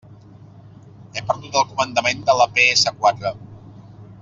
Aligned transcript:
He 1.17 1.21
perdut 1.31 1.59
el 1.61 1.67
comandament 1.73 2.25
de 2.31 2.37
la 2.41 2.49
pe 2.57 2.67
essa 2.73 2.95
quatre. 3.03 3.37